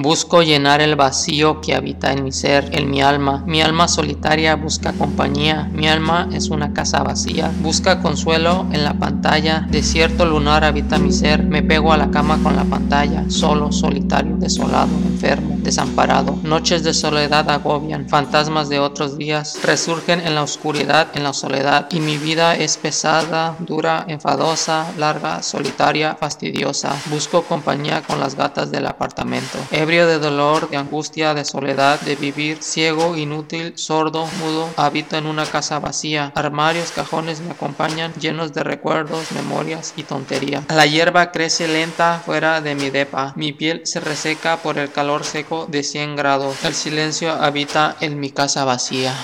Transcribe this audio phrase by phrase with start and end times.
[0.00, 3.42] Busco llenar el vacío que habita en mi ser, en mi alma.
[3.48, 5.68] Mi alma solitaria busca compañía.
[5.72, 7.50] Mi alma es una casa vacía.
[7.62, 9.66] Busca consuelo en la pantalla.
[9.68, 11.42] Desierto lunar habita mi ser.
[11.42, 13.24] Me pego a la cama con la pantalla.
[13.28, 16.38] Solo, solitario, desolado, enfermo, desamparado.
[16.44, 18.08] Noches de soledad agobian.
[18.08, 21.88] Fantasmas de otros días resurgen en la oscuridad, en la soledad.
[21.90, 26.94] Y mi vida es pesada, dura, enfadosa, larga, solitaria, fastidiosa.
[27.06, 29.58] Busco compañía con las gatas del apartamento
[29.88, 35.46] de dolor, de angustia, de soledad, de vivir ciego, inútil, sordo, mudo, habito en una
[35.46, 36.30] casa vacía.
[36.34, 40.62] Armarios, cajones me acompañan, llenos de recuerdos, memorias y tontería.
[40.68, 43.32] La hierba crece lenta fuera de mi depa.
[43.34, 46.64] Mi piel se reseca por el calor seco de 100 grados.
[46.64, 49.14] El silencio habita en mi casa vacía.